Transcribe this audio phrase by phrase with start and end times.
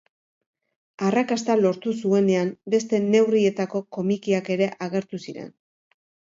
[1.09, 5.57] Arrakasta lortu zuenean beste neurrietako komikiak ere agertu ziren.